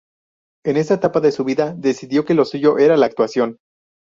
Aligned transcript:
En 0.65 0.77
esta 0.77 0.95
etapa 0.95 1.19
de 1.19 1.31
su 1.31 1.43
vida 1.43 1.75
decidió 1.77 2.25
que 2.25 2.33
lo 2.33 2.43
suyo 2.43 2.79
era 2.79 2.97
la 2.97 3.05
actuación. 3.05 3.57